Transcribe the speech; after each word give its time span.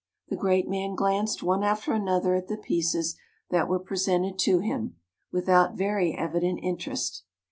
The 0.29 0.35
great 0.35 0.67
man 0.67 0.95
glanced 0.95 1.43
one 1.43 1.63
after 1.63 1.93
another 1.93 2.33
at 2.33 2.47
the 2.47 2.57
pieces 2.57 3.17
that 3.51 3.67
were 3.67 3.77
presented 3.77 4.39
to 4.39 4.57
him, 4.57 4.95
without 5.31 5.75
very 5.77 6.15
evident 6.15 6.57
interest. 6.63 7.23